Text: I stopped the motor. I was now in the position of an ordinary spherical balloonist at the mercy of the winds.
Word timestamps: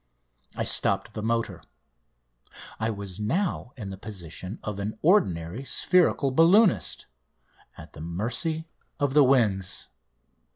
I 0.55 0.63
stopped 0.63 1.13
the 1.13 1.21
motor. 1.21 1.61
I 2.79 2.89
was 2.89 3.19
now 3.19 3.71
in 3.77 3.91
the 3.91 3.99
position 3.99 4.57
of 4.63 4.79
an 4.79 4.97
ordinary 5.03 5.63
spherical 5.63 6.31
balloonist 6.31 7.05
at 7.77 7.93
the 7.93 8.01
mercy 8.01 8.67
of 8.99 9.13
the 9.13 9.23
winds. 9.23 9.89